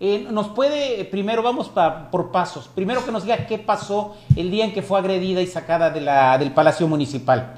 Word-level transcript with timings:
Eh, 0.00 0.26
nos 0.30 0.48
puede, 0.50 1.04
primero 1.06 1.42
vamos 1.42 1.70
por 2.12 2.30
pasos, 2.30 2.68
primero 2.68 3.04
que 3.04 3.10
nos 3.10 3.24
diga 3.24 3.46
qué 3.46 3.58
pasó 3.58 4.16
el 4.36 4.50
día 4.50 4.64
en 4.64 4.72
que 4.72 4.82
fue 4.82 4.98
agredida 4.98 5.42
y 5.42 5.46
sacada 5.46 5.90
de 5.90 6.00
la, 6.00 6.38
del 6.38 6.52
Palacio 6.52 6.86
Municipal. 6.86 7.54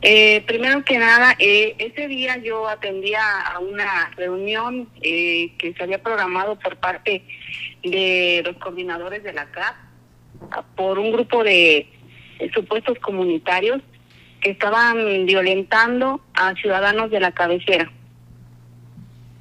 Eh, 0.00 0.44
primero 0.46 0.84
que 0.84 0.96
nada, 0.96 1.34
eh, 1.40 1.74
ese 1.78 2.06
día 2.06 2.36
yo 2.36 2.68
atendía 2.68 3.40
a 3.40 3.58
una 3.58 4.10
reunión 4.16 4.88
eh, 5.02 5.52
que 5.58 5.74
se 5.74 5.82
había 5.82 6.00
programado 6.00 6.56
por 6.56 6.76
parte 6.76 7.24
de 7.82 8.42
los 8.44 8.56
coordinadores 8.58 9.24
de 9.24 9.32
la 9.32 9.46
CAP 9.46 9.74
por 10.76 11.00
un 11.00 11.10
grupo 11.10 11.42
de 11.42 11.88
supuestos 12.54 12.96
comunitarios 13.00 13.82
que 14.40 14.50
estaban 14.50 15.26
violentando 15.26 16.20
a 16.32 16.54
ciudadanos 16.54 17.10
de 17.10 17.18
la 17.18 17.32
cabecera. 17.32 17.90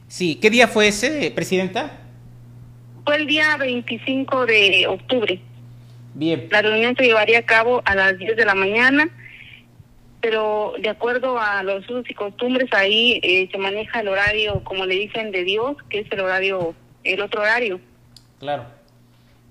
Sí, 0.07 0.35
¿qué 0.35 0.49
día 0.49 0.67
fue 0.67 0.87
ese, 0.87 1.31
Presidenta? 1.31 1.99
Fue 3.03 3.17
el 3.17 3.27
día 3.27 3.57
25 3.57 4.45
de 4.45 4.87
octubre. 4.87 5.39
Bien. 6.13 6.47
La 6.49 6.61
reunión 6.61 6.95
se 6.95 7.03
llevaría 7.03 7.39
a 7.39 7.45
cabo 7.45 7.81
a 7.85 7.93
las 7.93 8.17
10 8.17 8.37
de 8.37 8.45
la 8.45 8.55
mañana, 8.55 9.09
pero 10.21 10.73
de 10.81 10.89
acuerdo 10.89 11.37
a 11.39 11.61
los 11.63 11.83
usos 11.89 12.09
y 12.09 12.13
costumbres, 12.13 12.71
ahí 12.73 13.19
eh, 13.21 13.49
se 13.51 13.57
maneja 13.57 13.99
el 13.99 14.07
horario, 14.07 14.63
como 14.63 14.85
le 14.85 14.95
dicen, 14.95 15.31
de 15.31 15.43
Dios, 15.43 15.75
que 15.89 15.99
es 15.99 16.11
el 16.11 16.21
horario, 16.21 16.73
el 17.03 17.21
otro 17.21 17.41
horario. 17.41 17.79
Claro. 18.39 18.65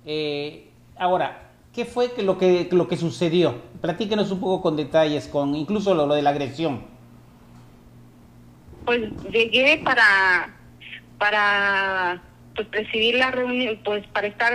Eh, 0.05 0.65
ahora, 0.97 1.51
¿qué 1.73 1.85
fue 1.85 2.09
lo 2.23 2.37
que, 2.39 2.67
lo 2.71 2.87
que 2.87 2.97
sucedió? 2.97 3.61
Platíquenos 3.79 4.31
un 4.31 4.39
poco 4.39 4.61
con 4.61 4.75
detalles, 4.75 5.27
con 5.27 5.55
incluso 5.55 5.93
lo 5.93 6.07
de 6.07 6.23
la 6.23 6.31
agresión 6.31 6.97
pues 8.87 9.01
llegué 9.29 9.81
para 9.83 10.49
para 11.17 12.21
pues 12.55 12.67
presidir 12.69 13.15
la 13.15 13.31
reunión, 13.31 13.79
pues 13.85 14.05
para 14.07 14.27
estar 14.27 14.53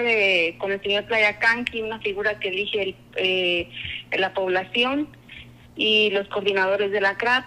con 0.58 0.72
el 0.72 0.82
señor 0.82 1.04
Playa 1.04 1.38
Canqui, 1.38 1.82
una 1.82 2.00
figura 2.00 2.38
que 2.40 2.48
elige 2.48 2.96
eh, 3.16 3.70
la 4.18 4.34
población 4.34 5.08
y 5.76 6.10
los 6.10 6.26
coordinadores 6.28 6.90
de 6.90 7.00
la 7.00 7.16
CRAP. 7.16 7.44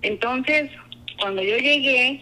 Entonces, 0.00 0.70
cuando 1.20 1.42
yo 1.42 1.56
llegué, 1.58 2.20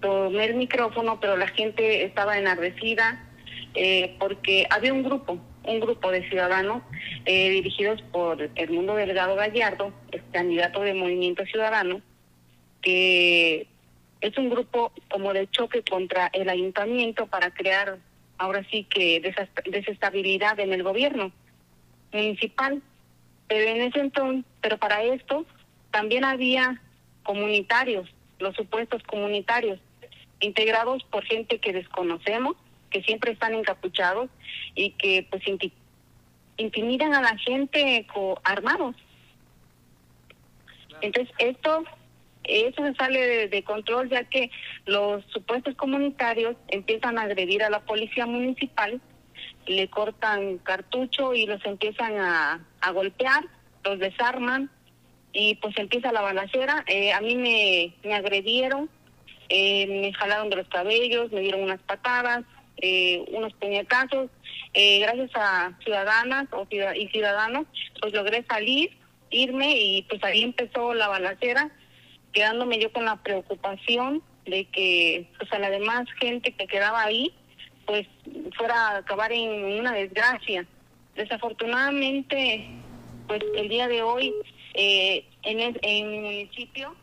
tomé 0.00 0.46
el 0.46 0.54
micrófono, 0.54 1.20
pero 1.20 1.36
la 1.36 1.48
gente 1.48 2.04
estaba 2.04 2.38
enardecida 2.38 3.28
eh, 3.74 4.16
porque 4.18 4.66
había 4.70 4.92
un 4.92 5.02
grupo, 5.02 5.38
un 5.64 5.80
grupo 5.80 6.10
de 6.10 6.28
ciudadanos 6.28 6.82
eh, 7.24 7.50
dirigidos 7.50 8.02
por 8.10 8.50
el 8.54 8.70
Mundo 8.70 8.96
Delgado 8.96 9.36
Gallardo, 9.36 9.92
el 10.10 10.22
candidato 10.32 10.80
de 10.80 10.94
Movimiento 10.94 11.44
Ciudadano, 11.46 12.02
que 12.82 13.68
es 14.22 14.38
un 14.38 14.48
grupo 14.48 14.92
como 15.10 15.32
de 15.32 15.50
choque 15.50 15.82
contra 15.82 16.30
el 16.32 16.48
ayuntamiento 16.48 17.26
para 17.26 17.50
crear 17.50 17.98
ahora 18.38 18.64
sí 18.70 18.84
que 18.84 19.20
desestabilidad 19.66 20.58
en 20.60 20.72
el 20.72 20.84
gobierno 20.84 21.32
municipal. 22.12 22.80
Pero 23.48 23.68
en 23.68 23.82
ese 23.82 23.98
entonces, 23.98 24.44
pero 24.60 24.78
para 24.78 25.02
esto 25.02 25.44
también 25.90 26.24
había 26.24 26.80
comunitarios, 27.24 28.08
los 28.38 28.54
supuestos 28.54 29.02
comunitarios, 29.02 29.80
integrados 30.40 31.02
por 31.04 31.24
gente 31.24 31.58
que 31.58 31.72
desconocemos, 31.72 32.56
que 32.90 33.02
siempre 33.02 33.32
están 33.32 33.54
encapuchados 33.54 34.30
y 34.74 34.90
que 34.92 35.26
pues 35.30 35.42
intimidan 36.56 37.14
a 37.14 37.22
la 37.22 37.36
gente 37.38 38.06
armados. 38.44 38.94
Entonces 41.00 41.34
esto 41.38 41.84
eso 42.44 42.84
se 42.84 42.94
sale 42.94 43.48
de, 43.48 43.64
control 43.64 44.08
ya 44.10 44.24
que 44.24 44.50
los 44.84 45.24
supuestos 45.26 45.74
comunitarios 45.76 46.56
empiezan 46.68 47.18
a 47.18 47.22
agredir 47.22 47.62
a 47.62 47.70
la 47.70 47.80
policía 47.80 48.26
municipal, 48.26 49.00
le 49.66 49.88
cortan 49.88 50.58
cartucho 50.58 51.34
y 51.34 51.46
los 51.46 51.64
empiezan 51.64 52.18
a, 52.18 52.66
golpear, 52.92 53.44
los 53.84 53.98
desarman 53.98 54.70
y 55.32 55.54
pues 55.56 55.76
empieza 55.78 56.12
la 56.12 56.20
balacera. 56.20 56.84
Eh, 56.88 57.12
a 57.12 57.20
mí 57.20 57.36
me, 57.36 57.94
me 58.02 58.14
agredieron, 58.14 58.90
eh, 59.48 59.86
me 59.86 60.12
jalaron 60.12 60.50
de 60.50 60.56
los 60.56 60.68
cabellos, 60.68 61.30
me 61.30 61.40
dieron 61.40 61.62
unas 61.62 61.80
patadas, 61.82 62.44
eh, 62.78 63.24
unos 63.28 63.52
puñetazos. 63.54 64.30
gracias 64.74 65.30
a 65.34 65.78
ciudadanas 65.84 66.48
o 66.52 66.66
y 66.70 67.08
ciudadanos, 67.08 67.66
pues 68.00 68.12
logré 68.12 68.44
salir, 68.48 68.98
irme 69.30 69.76
y 69.76 70.02
pues 70.02 70.22
ahí 70.24 70.42
empezó 70.42 70.92
la 70.92 71.08
balacera 71.08 71.70
quedándome 72.32 72.78
yo 72.78 72.92
con 72.92 73.04
la 73.04 73.16
preocupación 73.22 74.22
de 74.44 74.64
que 74.66 75.28
pues 75.38 75.52
a 75.52 75.58
la 75.58 75.70
demás 75.70 76.06
gente 76.20 76.52
que 76.52 76.66
quedaba 76.66 77.02
ahí 77.02 77.32
pues 77.86 78.06
fuera 78.56 78.74
a 78.74 78.96
acabar 78.98 79.32
en 79.32 79.80
una 79.80 79.92
desgracia. 79.92 80.66
Desafortunadamente, 81.14 82.66
pues 83.26 83.42
el 83.56 83.68
día 83.68 83.88
de 83.88 84.02
hoy 84.02 84.32
eh, 84.74 85.24
en, 85.42 85.60
el, 85.60 85.78
en 85.82 86.12
el 86.12 86.20
municipio 86.20 86.94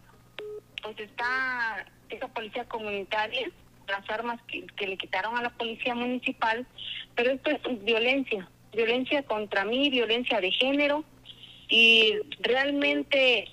pues 0.82 1.00
está 1.00 1.86
esa 2.10 2.28
policía 2.30 2.66
comunitaria, 2.66 3.52
las 3.88 4.10
armas 4.10 4.42
que, 4.48 4.66
que 4.68 4.88
le 4.88 4.98
quitaron 4.98 5.38
a 5.38 5.44
la 5.44 5.50
policía 5.50 5.94
municipal, 5.94 6.66
pero 7.16 7.32
esto 7.32 7.52
es 7.52 7.84
violencia, 7.84 8.50
violencia 8.72 9.24
contra 9.24 9.66
mí, 9.66 9.90
violencia 9.90 10.40
de 10.40 10.52
género 10.52 11.04
y 11.68 12.14
realmente 12.40 13.50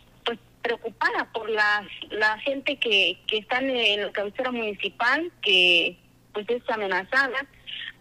preocupada 0.66 1.30
por 1.32 1.48
la, 1.48 1.86
la 2.10 2.38
gente 2.40 2.76
que, 2.76 3.18
que 3.28 3.38
está 3.38 3.60
en 3.60 4.02
la 4.02 4.10
cabecera 4.10 4.50
municipal, 4.50 5.30
que 5.42 5.96
pues 6.32 6.44
es 6.50 6.68
amenazada, 6.68 7.46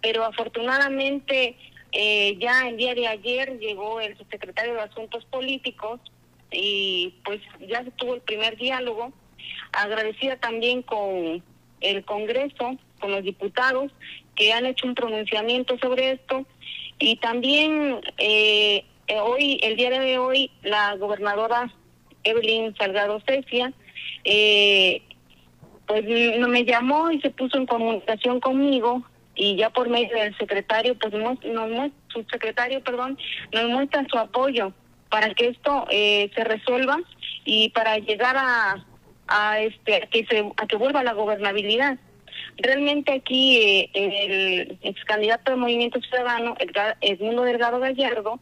pero 0.02 0.24
afortunadamente 0.24 1.56
eh, 1.92 2.38
ya 2.40 2.68
el 2.68 2.78
día 2.78 2.96
de 2.96 3.08
ayer 3.08 3.60
llegó 3.60 4.02
el 4.02 4.18
subsecretario 4.18 4.74
de 4.74 4.82
Asuntos 4.82 5.26
Políticos 5.26 6.02
y 6.52 7.14
pues 7.24 7.40
ya 7.68 7.84
se 7.84 7.92
tuvo 7.92 8.16
el 8.16 8.22
primer 8.22 8.58
diálogo, 8.58 9.14
agradecida 9.72 10.38
también 10.38 10.82
con 10.82 11.44
el 11.82 12.04
Congreso, 12.04 12.78
con 13.00 13.12
los 13.12 13.24
diputados 13.24 13.92
que 14.36 14.54
han 14.54 14.66
hecho 14.66 14.88
un 14.88 14.96
pronunciamiento 14.96 15.78
sobre 15.78 16.14
esto. 16.14 16.46
Y 16.98 17.18
también 17.18 18.02
eh, 18.18 18.86
hoy, 19.22 19.60
el 19.62 19.76
día 19.76 19.92
de 19.92 20.18
hoy, 20.18 20.50
la 20.64 20.96
gobernadora 20.96 21.72
Evelyn 22.26 22.76
Salgado 22.76 23.22
Cecia, 23.26 23.72
eh, 24.26 25.02
pues 25.88 26.04
me 26.04 26.66
llamó 26.66 27.12
y 27.12 27.22
se 27.22 27.30
puso 27.30 27.58
en 27.58 27.66
comunicación 27.66 28.40
conmigo 28.40 29.04
y 29.36 29.56
ya 29.56 29.70
por 29.70 29.90
medio 29.90 30.18
del 30.18 30.36
secretario, 30.38 30.96
pues 30.96 31.14
nos, 31.14 31.38
su 32.08 32.24
secretario, 32.32 32.82
perdón, 32.82 33.18
nos 33.54 33.70
muestra 33.70 34.06
su 34.10 34.18
apoyo 34.18 34.74
para 35.10 35.34
que 35.34 35.50
esto 35.50 35.86
eh, 35.92 36.30
se 36.36 36.44
resuelva 36.44 36.98
y 37.44 37.70
para 37.70 37.98
llegar 38.00 38.36
a, 38.38 38.86
a 39.28 39.60
este 39.60 40.08
que 40.12 40.26
se 40.26 40.40
a 40.58 40.68
que 40.68 40.76
vuelva 40.76 41.04
la 41.04 41.14
gobernabilidad. 41.14 41.98
Realmente 42.58 43.12
aquí 43.12 43.58
eh, 43.58 43.90
el 43.94 44.78
ex 44.82 45.04
candidato 45.06 45.52
de 45.52 45.58
Movimiento 45.58 46.00
Ciudadano, 46.02 46.56
Edmundo 47.02 47.44
Delgado 47.44 47.80
Gallardo, 47.80 48.40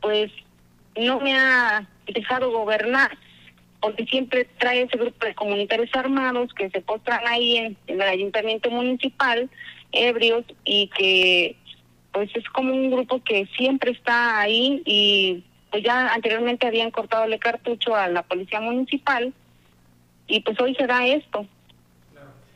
pues 0.00 0.30
no 0.96 1.20
me 1.20 1.36
ha 1.36 1.88
dejado 2.06 2.50
gobernar 2.50 3.16
porque 3.84 4.06
siempre 4.06 4.46
trae 4.58 4.80
ese 4.80 4.96
grupo 4.96 5.26
de 5.26 5.34
comunitarios 5.34 5.90
armados 5.94 6.54
que 6.54 6.70
se 6.70 6.80
postran 6.80 7.20
ahí 7.26 7.58
en, 7.58 7.76
el 7.86 8.00
ayuntamiento 8.00 8.70
municipal, 8.70 9.50
ebrios, 9.92 10.46
y 10.64 10.88
que 10.88 11.56
pues 12.10 12.30
es 12.34 12.48
como 12.48 12.72
un 12.72 12.90
grupo 12.90 13.22
que 13.22 13.46
siempre 13.58 13.90
está 13.90 14.40
ahí 14.40 14.82
y 14.86 15.44
pues 15.70 15.82
ya 15.84 16.14
anteriormente 16.14 16.66
habían 16.66 16.90
cortado 16.92 17.24
el 17.24 17.38
cartucho 17.38 17.94
a 17.94 18.08
la 18.08 18.22
policía 18.22 18.60
municipal 18.60 19.34
y 20.28 20.40
pues 20.40 20.58
hoy 20.60 20.74
se 20.76 20.86
da 20.86 21.06
esto. 21.06 21.46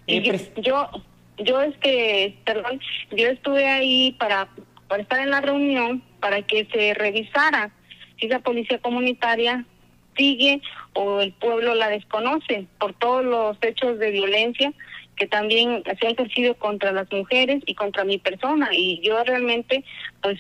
Y 0.06 0.22
yo, 0.22 0.32
yo, 0.56 0.90
yo 1.36 1.60
es 1.60 1.76
que, 1.76 2.38
perdón, 2.46 2.80
yo 3.10 3.28
estuve 3.28 3.68
ahí 3.68 4.12
para, 4.12 4.48
para 4.88 5.02
estar 5.02 5.18
en 5.20 5.30
la 5.30 5.42
reunión 5.42 6.02
para 6.20 6.40
que 6.40 6.64
se 6.72 6.94
revisara 6.94 7.70
si 8.18 8.28
la 8.28 8.40
policía 8.40 8.78
comunitaria 8.78 9.64
sigue 10.16 10.60
o 10.94 11.20
el 11.20 11.32
pueblo 11.32 11.74
la 11.74 11.88
desconoce 11.88 12.66
por 12.78 12.92
todos 12.94 13.24
los 13.24 13.56
hechos 13.62 13.98
de 13.98 14.10
violencia 14.10 14.72
que 15.16 15.26
también 15.26 15.82
se 15.84 16.06
han 16.06 16.12
ejercido 16.12 16.54
contra 16.54 16.92
las 16.92 17.10
mujeres 17.10 17.62
y 17.66 17.74
contra 17.74 18.04
mi 18.04 18.18
persona. 18.18 18.68
Y 18.72 19.00
yo 19.02 19.22
realmente 19.24 19.84
pues 20.22 20.38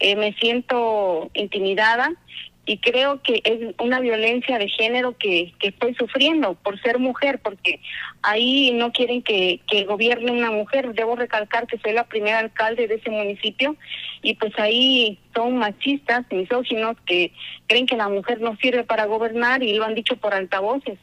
eh, 0.00 0.16
me 0.16 0.32
siento 0.34 1.30
intimidada 1.34 2.12
y 2.66 2.78
creo 2.78 3.22
que 3.22 3.40
es 3.44 3.74
una 3.80 4.00
violencia 4.00 4.58
de 4.58 4.68
género 4.68 5.16
que, 5.16 5.54
que 5.60 5.68
estoy 5.68 5.94
sufriendo 5.94 6.54
por 6.54 6.80
ser 6.82 6.98
mujer, 6.98 7.38
porque 7.38 7.80
ahí 8.22 8.72
no 8.72 8.90
quieren 8.90 9.22
que, 9.22 9.60
que 9.68 9.84
gobierne 9.84 10.32
una 10.32 10.50
mujer. 10.50 10.92
Debo 10.92 11.14
recalcar 11.14 11.68
que 11.68 11.78
soy 11.78 11.92
la 11.92 12.04
primera 12.04 12.40
alcalde 12.40 12.88
de 12.88 12.96
ese 12.96 13.10
municipio 13.10 13.76
y 14.20 14.34
pues 14.34 14.52
ahí 14.58 15.20
son 15.32 15.56
machistas, 15.58 16.26
misóginos, 16.30 16.96
que 17.06 17.32
creen 17.68 17.86
que 17.86 17.96
la 17.96 18.08
mujer 18.08 18.40
no 18.40 18.56
sirve 18.56 18.82
para 18.82 19.06
gobernar 19.06 19.62
y 19.62 19.74
lo 19.74 19.84
han 19.84 19.94
dicho 19.94 20.16
por 20.16 20.34
altavoces. 20.34 20.98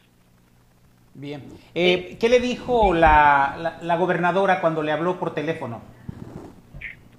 Bien. 1.13 1.43
Eh, 1.75 2.17
¿Qué 2.19 2.27
le 2.27 2.41
dijo 2.41 2.93
la, 2.93 3.77
la, 3.81 3.95
gobernadora 3.95 4.59
cuando 4.59 4.83
le 4.83 4.91
habló 4.91 5.17
por 5.17 5.33
teléfono? 5.33 5.81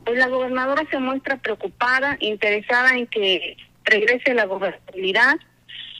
Pues 0.05 0.19
la 0.19 0.29
gobernadora 0.29 0.83
se 0.91 0.99
muestra 0.99 1.39
preocupada, 1.39 2.19
interesada 2.21 2.97
en 2.99 3.07
que 3.07 3.57
regrese 3.85 4.35
la 4.35 4.47
gobernabilidad 4.47 5.37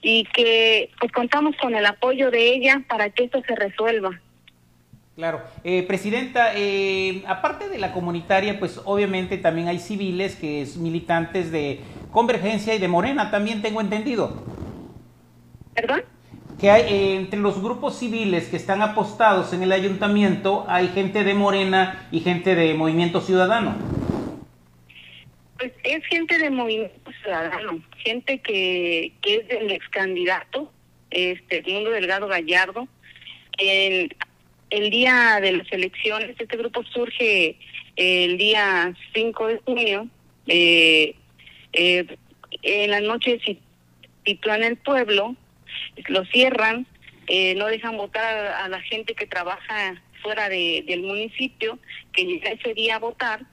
y 0.01 0.25
que 0.25 0.91
pues 0.99 1.11
contamos 1.11 1.55
con 1.57 1.75
el 1.75 1.85
apoyo 1.85 2.29
de 2.31 2.53
ella 2.53 2.83
para 2.87 3.09
que 3.09 3.25
esto 3.25 3.41
se 3.47 3.55
resuelva. 3.55 4.19
Claro. 5.15 5.41
Eh, 5.63 5.83
presidenta, 5.83 6.51
eh, 6.55 7.23
aparte 7.25 7.69
de 7.69 7.79
la 7.79 7.93
comunitaria, 7.93 8.59
pues 8.59 8.81
obviamente 8.83 9.37
también 9.37 9.69
hay 9.69 9.79
civiles 9.79 10.35
que 10.35 10.61
es 10.61 10.75
militantes 10.75 11.51
de 11.51 11.79
Convergencia 12.11 12.75
y 12.75 12.79
de 12.79 12.89
Morena, 12.89 13.31
también 13.31 13.61
tengo 13.61 13.79
entendido. 13.79 14.43
¿Perdón? 15.73 16.03
Que 16.59 16.69
hay 16.69 16.81
eh, 16.93 17.15
entre 17.15 17.39
los 17.39 17.61
grupos 17.61 17.97
civiles 17.97 18.49
que 18.49 18.57
están 18.57 18.81
apostados 18.81 19.53
en 19.53 19.63
el 19.63 19.71
ayuntamiento, 19.71 20.65
hay 20.67 20.89
gente 20.89 21.23
de 21.23 21.33
Morena 21.33 22.07
y 22.11 22.19
gente 22.19 22.53
de 22.53 22.73
Movimiento 22.73 23.21
Ciudadano. 23.21 23.75
Pues 25.57 25.71
es 25.83 26.05
gente 26.07 26.37
de 26.37 26.49
Movimiento 26.49 27.11
Ciudadano, 27.21 27.81
gente 27.97 28.39
que, 28.39 29.13
que 29.21 29.35
es 29.37 29.47
del 29.47 29.71
ex 29.71 29.87
candidato, 29.89 30.71
este, 31.11 31.63
Mundo 31.67 31.91
Delgado 31.91 32.27
Gallardo. 32.27 32.87
El, 33.57 34.15
el 34.69 34.89
día 34.89 35.39
de 35.41 35.53
las 35.53 35.71
elecciones, 35.71 36.35
este 36.37 36.57
grupo 36.57 36.83
surge 36.83 37.57
el 37.95 38.37
día 38.37 38.93
5 39.13 39.47
de 39.47 39.57
junio, 39.59 40.07
eh, 40.47 41.15
eh, 41.73 42.17
en 42.61 42.91
la 42.91 42.99
noche 42.99 43.39
en 44.25 44.63
el 44.63 44.77
pueblo, 44.77 45.35
lo 46.07 46.25
cierran, 46.25 46.87
eh, 47.27 47.55
no 47.55 47.67
dejan 47.67 47.97
votar 47.97 48.23
a, 48.47 48.67
la 48.67 48.81
gente 48.81 49.13
que 49.13 49.27
trabaja 49.27 50.01
fuera 50.21 50.49
de, 50.49 50.83
del 50.87 51.01
municipio, 51.03 51.79
que 52.11 52.25
llega 52.25 52.51
ese 52.51 52.73
día 52.73 52.95
a 52.95 52.99
votar, 52.99 53.45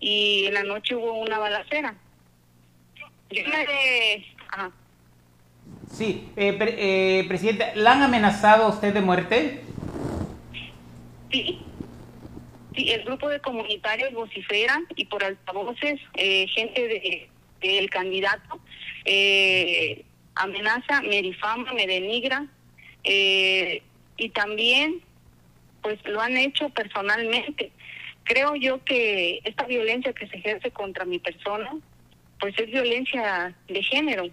y 0.00 0.46
en 0.46 0.54
la 0.54 0.62
noche 0.62 0.94
hubo 0.94 1.12
una 1.20 1.38
balacera. 1.38 1.94
Yo 3.30 3.42
me... 3.44 4.24
Sí, 5.90 6.30
eh, 6.36 6.56
eh, 6.60 7.24
presidente, 7.28 7.72
¿la 7.74 7.92
han 7.92 8.02
amenazado 8.02 8.64
a 8.64 8.68
usted 8.68 8.92
de 8.92 9.00
muerte? 9.00 9.62
Sí, 11.30 11.60
sí, 12.74 12.90
el 12.90 13.04
grupo 13.04 13.28
de 13.28 13.40
comunitarios 13.40 14.12
vociferan 14.12 14.86
y 14.96 15.06
por 15.06 15.24
altavoces, 15.24 16.00
eh, 16.14 16.46
gente 16.48 16.88
de 16.88 17.28
del 17.60 17.90
candidato 17.90 18.60
eh, 19.04 20.04
amenaza, 20.34 21.02
me 21.02 21.22
difama, 21.22 21.72
me 21.72 21.86
denigra 21.86 22.46
eh, 23.04 23.82
y 24.16 24.28
también 24.30 25.00
pues 25.82 25.98
lo 26.04 26.20
han 26.20 26.36
hecho 26.36 26.68
personalmente. 26.70 27.72
Creo 28.28 28.54
yo 28.56 28.84
que 28.84 29.40
esta 29.42 29.64
violencia 29.64 30.12
que 30.12 30.28
se 30.28 30.36
ejerce 30.36 30.70
contra 30.70 31.06
mi 31.06 31.18
persona 31.18 31.70
pues 32.38 32.54
es 32.58 32.66
violencia 32.66 33.54
de 33.66 33.82
género, 33.82 34.24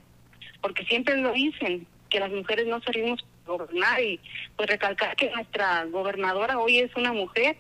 porque 0.62 0.84
siempre 0.84 1.16
lo 1.16 1.32
dicen, 1.32 1.88
que 2.10 2.20
las 2.20 2.30
mujeres 2.30 2.68
no 2.68 2.82
servimos 2.82 3.26
gobernar 3.48 4.02
y 4.04 4.20
pues 4.58 4.70
recalcar 4.70 5.16
que 5.16 5.32
nuestra 5.32 5.86
gobernadora 5.86 6.60
hoy 6.60 6.80
es 6.80 6.96
una 6.98 7.14
mujer 7.14 7.56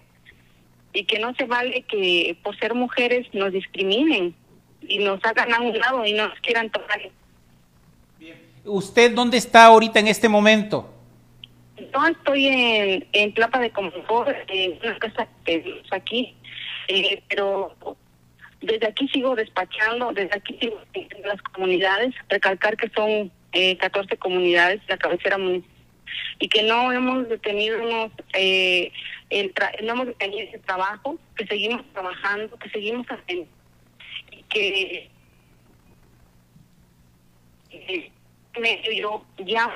y 0.93 1.05
que 1.05 1.19
no 1.19 1.33
se 1.35 1.45
vale 1.45 1.83
que 1.83 2.37
por 2.43 2.57
ser 2.59 2.73
mujeres 2.73 3.27
nos 3.33 3.53
discriminen 3.53 4.35
y 4.81 4.99
nos 4.99 5.23
hagan 5.23 5.53
a 5.53 5.61
un 5.61 5.77
lado 5.77 6.05
y 6.05 6.13
no 6.13 6.27
nos 6.27 6.39
quieran 6.41 6.69
tocar. 6.69 7.01
¿Usted 8.65 9.13
dónde 9.15 9.37
está 9.37 9.65
ahorita 9.65 9.99
en 9.99 10.09
este 10.09 10.27
momento? 10.27 10.94
Estoy 12.09 12.47
en, 12.47 13.07
en 13.13 13.33
Plapa 13.33 13.59
de 13.59 13.71
Confort, 13.71 14.35
en 14.49 14.77
una 14.83 14.97
casa 14.99 15.27
que 15.45 15.81
aquí, 15.91 16.35
eh, 16.87 17.23
pero 17.29 17.75
desde 18.61 18.87
aquí 18.87 19.07
sigo 19.07 19.35
despachando, 19.35 20.11
desde 20.11 20.35
aquí 20.35 20.57
sigo 20.59 20.79
en 20.93 21.07
las 21.23 21.41
comunidades, 21.41 22.13
recalcar 22.29 22.75
que 22.75 22.89
son 22.89 23.31
eh, 23.53 23.77
14 23.77 24.17
comunidades, 24.17 24.81
la 24.87 24.97
cabecera 24.97 25.37
municipal 25.37 25.75
y 26.39 26.47
que 26.49 26.63
no 26.63 26.91
hemos 26.91 27.27
detenido 27.29 28.11
eh, 28.33 28.91
el 29.29 29.53
no 29.83 29.93
hemos 29.93 30.07
detenido 30.07 30.47
ese 30.47 30.59
trabajo, 30.59 31.17
que 31.35 31.45
seguimos 31.47 31.83
trabajando, 31.93 32.57
que 32.57 32.69
seguimos 32.69 33.07
haciendo 33.07 33.47
y 34.31 34.43
que 34.43 35.09
eh, 37.71 38.11
yo 38.95 39.25
llamo 39.39 39.73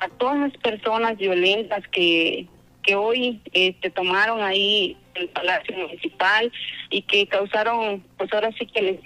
a 0.00 0.08
todas 0.08 0.38
las 0.38 0.56
personas 0.58 1.16
violentas 1.16 1.86
que 1.88 2.46
que 2.82 2.94
hoy 2.94 3.40
este 3.52 3.90
tomaron 3.90 4.42
ahí 4.42 4.96
el 5.16 5.28
palacio 5.30 5.76
municipal 5.76 6.52
y 6.90 7.02
que 7.02 7.26
causaron 7.26 8.04
pues 8.16 8.32
ahora 8.32 8.52
sí 8.56 8.64
que 8.66 8.80
les 8.80 9.00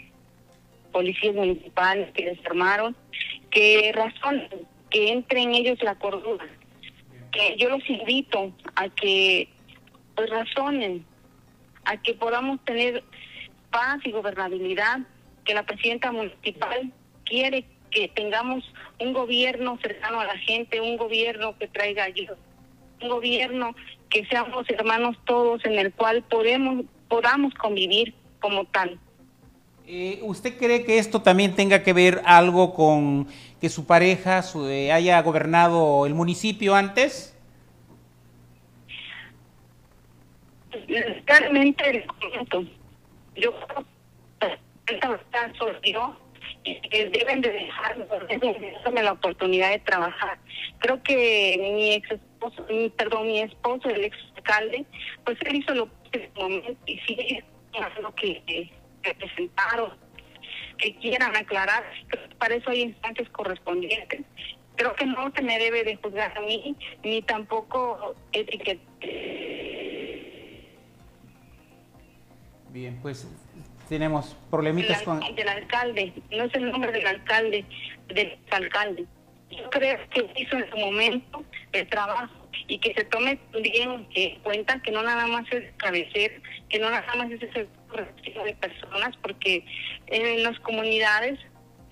policías 0.93 1.35
municipales 1.35 2.11
que 2.13 2.27
desarmaron 2.27 2.95
que 3.51 3.91
razonen 3.95 4.69
que 4.91 5.13
entre 5.13 5.43
en 5.43 5.55
ellos 5.55 5.83
la 5.83 5.95
cordura. 5.95 6.45
Que 7.33 7.57
yo 7.57 7.71
los 7.71 7.89
invito 7.89 8.53
a 8.75 8.89
que 8.89 9.49
pues, 10.17 10.29
razonen, 10.29 11.07
a 11.85 11.97
que 11.97 12.15
podamos 12.15 12.63
tener 12.65 13.03
paz 13.71 14.01
y 14.05 14.11
gobernabilidad, 14.11 14.99
que 15.45 15.55
la 15.55 15.63
presidenta 15.63 16.13
municipal 16.13 16.93
quiere 17.25 17.65
que 17.91 18.09
tengamos 18.09 18.65
un 18.99 19.13
gobierno 19.13 19.79
cercano 19.83 20.21
a 20.21 20.25
la 20.25 20.39
gente, 20.39 20.81
un 20.81 20.97
gobierno 20.97 21.57
que 21.59 21.69
traiga 21.69 22.05
ayuda, 22.05 22.37
un 23.03 23.09
gobierno 23.09 23.75
que 24.09 24.25
seamos 24.27 24.69
hermanos 24.71 25.17
todos 25.25 25.65
en 25.65 25.79
el 25.79 25.93
cual 25.93 26.23
podemos 26.23 26.85
podamos 27.09 27.53
convivir 27.55 28.15
como 28.41 28.65
tal. 28.67 28.99
Eh, 29.87 30.21
¿Usted 30.23 30.57
cree 30.57 30.85
que 30.85 30.99
esto 30.99 31.21
también 31.21 31.57
tenga 31.57 31.83
que 31.83 31.93
ver 31.93 32.23
algo 32.25 32.75
con 32.75 33.27
que 33.61 33.69
su 33.69 33.87
pareja 33.87 34.45
eh, 34.69 34.93
haya 34.93 35.21
gobernado 35.23 36.07
el 36.07 36.15
municipio 36.15 36.77
antes? 36.77 37.37
Realmente, 41.27 42.07
yo 43.35 43.53
creo 43.67 43.85
que 44.87 45.01
yo 46.65 47.11
deben 47.11 47.41
de 47.41 47.51
dejarme 47.51 49.03
la 49.03 49.13
oportunidad 49.13 49.71
de 49.71 49.79
trabajar. 49.81 50.39
Creo 50.79 51.03
que 51.03 51.57
mi 51.59 51.93
ex 51.95 52.11
esposo, 52.13 52.67
perdón, 52.97 53.27
mi 53.27 53.41
esposo, 53.41 53.89
el 53.89 54.05
ex 54.05 54.17
alcalde, 54.37 54.85
pues 55.25 55.39
él 55.43 55.57
hizo 55.57 55.75
lo 55.75 55.89
que 56.11 56.25
en 56.25 56.43
momento 56.43 58.03
lo 58.03 58.15
que 58.15 58.71
que 59.03 59.15
presentaron, 59.15 59.93
que 60.79 60.95
quieran 60.97 61.35
aclarar, 61.37 61.85
para 62.39 62.55
eso 62.55 62.71
hay 62.71 62.83
instancias 62.83 63.29
correspondientes. 63.31 64.23
Creo 64.77 64.95
que 64.95 65.07
no 65.07 65.31
se 65.35 65.43
me 65.43 65.59
debe 65.59 65.85
de 65.85 65.97
juzgar 65.97 66.37
a 66.37 66.41
mí, 66.41 66.77
ni 67.03 67.23
tampoco 67.23 68.15
etiquetar. 68.33 68.87
Bien, 72.71 72.99
pues 73.03 73.27
tenemos 73.91 74.37
problemitas 74.51 75.03
con... 75.03 75.19
Del 75.35 75.49
alcalde, 75.49 76.13
no 76.31 76.45
es 76.45 76.55
el 76.55 76.71
nombre 76.71 76.93
del 76.93 77.05
alcalde, 77.05 77.65
del 78.07 78.39
alcalde. 78.53 79.05
Yo 79.51 79.69
creo 79.69 79.99
que 80.11 80.31
hizo 80.37 80.57
en 80.57 80.71
su 80.71 80.77
momento 80.77 81.45
el 81.73 81.89
trabajo 81.89 82.33
y 82.69 82.79
que 82.79 82.95
se 82.95 83.05
tome 83.07 83.41
bien 83.61 84.07
en 84.15 84.41
cuenta 84.43 84.81
que 84.81 84.93
no 84.93 85.03
nada 85.03 85.27
más 85.27 85.45
es 85.51 85.73
cabecer, 85.77 86.41
que 86.69 86.79
no 86.79 86.89
nada 86.89 87.13
más 87.17 87.33
es 87.33 87.43
ese 87.43 87.67
de 88.45 88.55
personas, 88.61 89.17
porque 89.17 89.65
en 90.07 90.45
las 90.45 90.57
comunidades 90.61 91.41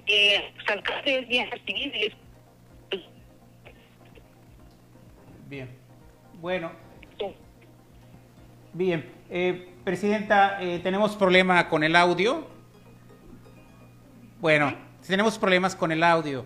eh, 0.06 0.52
alcalde 0.68 1.18
es 1.18 1.28
bien 1.28 1.50
recibido. 1.50 2.16
Bien, 5.48 5.68
bueno. 6.34 6.70
Bien, 8.72 9.17
eh, 9.30 9.68
Presidenta, 9.84 10.62
eh, 10.62 10.80
tenemos 10.82 11.16
problema 11.16 11.68
con 11.68 11.82
el 11.82 11.96
audio. 11.96 12.46
Bueno, 14.40 14.74
tenemos 15.06 15.38
problemas 15.38 15.74
con 15.74 15.90
el 15.92 16.02
audio. 16.02 16.44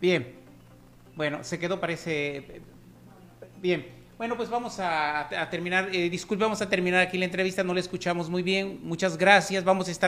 Bien. 0.00 0.34
Bueno, 1.16 1.44
se 1.44 1.58
quedó, 1.58 1.80
parece. 1.80 2.62
Bien. 3.60 3.86
Bueno, 4.16 4.36
pues 4.36 4.48
vamos 4.48 4.78
a, 4.78 5.28
terminar. 5.50 5.88
Eh, 5.92 6.08
disculpe, 6.08 6.44
vamos 6.44 6.62
a 6.62 6.68
terminar 6.68 7.00
aquí 7.00 7.18
la 7.18 7.24
entrevista. 7.24 7.64
No 7.64 7.74
le 7.74 7.80
escuchamos 7.80 8.30
muy 8.30 8.42
bien. 8.42 8.78
Muchas 8.82 9.18
gracias. 9.18 9.64
Vamos 9.64 9.88
a 9.88 9.90
estar. 9.90 10.00